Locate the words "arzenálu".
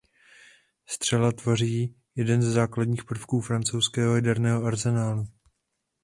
4.65-5.27